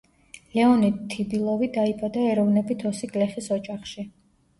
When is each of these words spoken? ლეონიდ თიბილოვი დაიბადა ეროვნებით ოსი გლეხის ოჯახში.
ლეონიდ 0.53 0.95
თიბილოვი 1.11 1.69
დაიბადა 1.75 2.23
ეროვნებით 2.29 2.81
ოსი 2.91 3.11
გლეხის 3.13 3.51
ოჯახში. 3.57 4.07